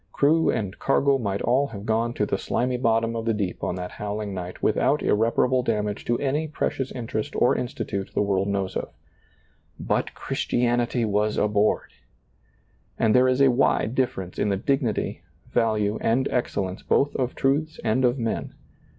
Crew 0.11 0.49
and 0.49 0.79
cargo 0.79 1.19
might 1.19 1.43
all 1.43 1.67
have 1.67 1.85
gone 1.85 2.15
to 2.15 2.25
the 2.25 2.39
slimy 2.39 2.75
bottom 2.77 3.15
of 3.15 3.25
the 3.25 3.35
deep 3.35 3.63
on 3.63 3.75
that 3.75 3.91
howling 3.91 4.33
night 4.33 4.63
without 4.63 5.03
irreparable 5.03 5.61
damage 5.61 6.05
to 6.05 6.17
any 6.17 6.47
precious 6.47 6.91
interest 6.93 7.35
or 7.35 7.55
institute 7.55 8.09
the 8.15 8.21
world 8.23 8.47
knows 8.47 8.75
of. 8.75 8.89
But 9.79 10.15
Christianity 10.15 11.05
was 11.05 11.37
aboard! 11.37 11.91
And 12.97 13.13
there 13.13 13.27
is 13.27 13.41
a 13.43 13.51
wide 13.51 13.93
difference 13.93 14.39
in 14.39 14.49
the 14.49 14.57
dignity, 14.57 15.21
value 15.51 15.99
and 16.01 16.27
excellence 16.31 16.81
both 16.81 17.15
of 17.15 17.35
truths 17.35 17.79
and 17.83 18.03
of 18.03 18.17
men. 18.17 18.55